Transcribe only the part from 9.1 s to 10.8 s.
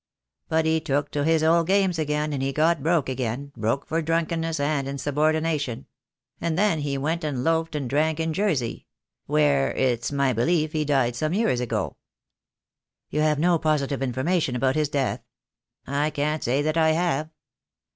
where, it's my belief,